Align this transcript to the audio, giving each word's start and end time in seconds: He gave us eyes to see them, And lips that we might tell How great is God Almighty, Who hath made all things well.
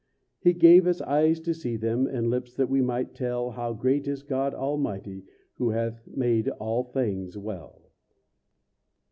He 0.39 0.53
gave 0.53 0.87
us 0.87 0.99
eyes 1.01 1.39
to 1.41 1.53
see 1.53 1.77
them, 1.77 2.07
And 2.07 2.27
lips 2.31 2.55
that 2.55 2.71
we 2.71 2.81
might 2.81 3.13
tell 3.13 3.51
How 3.51 3.71
great 3.73 4.07
is 4.07 4.23
God 4.23 4.51
Almighty, 4.51 5.23
Who 5.57 5.69
hath 5.69 6.01
made 6.07 6.49
all 6.49 6.85
things 6.85 7.37
well. 7.37 7.83